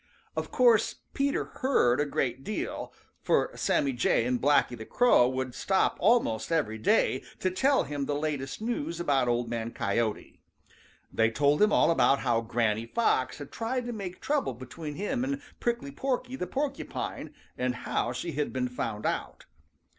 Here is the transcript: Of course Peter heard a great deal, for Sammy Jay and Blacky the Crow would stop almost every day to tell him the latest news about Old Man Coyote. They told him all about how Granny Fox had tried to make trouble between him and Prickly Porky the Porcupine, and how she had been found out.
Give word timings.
Of 0.35 0.49
course 0.49 0.95
Peter 1.13 1.45
heard 1.45 1.99
a 1.99 2.07
great 2.07 2.43
deal, 2.43 2.91
for 3.21 3.51
Sammy 3.55 3.93
Jay 3.93 4.25
and 4.25 4.41
Blacky 4.41 4.75
the 4.75 4.83
Crow 4.83 5.29
would 5.29 5.53
stop 5.53 5.97
almost 5.99 6.51
every 6.51 6.79
day 6.79 7.23
to 7.39 7.51
tell 7.51 7.83
him 7.83 8.07
the 8.07 8.15
latest 8.15 8.63
news 8.63 8.99
about 8.99 9.27
Old 9.27 9.47
Man 9.47 9.69
Coyote. 9.71 10.41
They 11.13 11.29
told 11.29 11.61
him 11.61 11.71
all 11.71 11.91
about 11.91 12.21
how 12.21 12.41
Granny 12.41 12.87
Fox 12.87 13.37
had 13.37 13.51
tried 13.51 13.85
to 13.85 13.93
make 13.93 14.19
trouble 14.21 14.55
between 14.55 14.95
him 14.95 15.23
and 15.23 15.39
Prickly 15.59 15.91
Porky 15.91 16.35
the 16.35 16.47
Porcupine, 16.47 17.35
and 17.55 17.75
how 17.85 18.11
she 18.11 18.31
had 18.31 18.51
been 18.51 18.69
found 18.69 19.05
out. 19.05 19.45